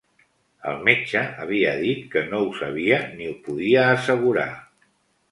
El 0.69 0.79
metge 0.85 1.19
havia 1.43 1.73
dit 1.81 2.01
que 2.15 2.23
no 2.31 2.39
ho 2.45 2.47
sabia 2.59 2.97
ni 3.19 3.27
ho 3.33 3.35
podia 3.49 3.83
assegurar 3.91 4.47